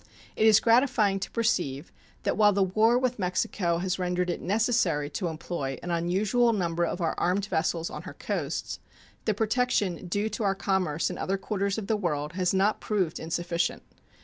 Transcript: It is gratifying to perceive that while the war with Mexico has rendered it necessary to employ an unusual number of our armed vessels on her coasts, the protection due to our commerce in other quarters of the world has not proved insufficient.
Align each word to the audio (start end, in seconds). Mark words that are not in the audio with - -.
It 0.35 0.47
is 0.47 0.59
gratifying 0.59 1.19
to 1.19 1.29
perceive 1.29 1.91
that 2.23 2.35
while 2.35 2.53
the 2.53 2.63
war 2.63 2.97
with 2.97 3.19
Mexico 3.19 3.77
has 3.77 3.99
rendered 3.99 4.31
it 4.31 4.41
necessary 4.41 5.11
to 5.11 5.27
employ 5.27 5.77
an 5.83 5.91
unusual 5.91 6.53
number 6.53 6.83
of 6.85 7.01
our 7.01 7.13
armed 7.19 7.45
vessels 7.45 7.91
on 7.91 8.01
her 8.01 8.15
coasts, 8.15 8.79
the 9.25 9.35
protection 9.35 10.07
due 10.07 10.27
to 10.29 10.43
our 10.43 10.55
commerce 10.55 11.11
in 11.11 11.19
other 11.19 11.37
quarters 11.37 11.77
of 11.77 11.85
the 11.85 11.95
world 11.97 12.33
has 12.33 12.51
not 12.51 12.81
proved 12.81 13.19
insufficient. 13.19 13.83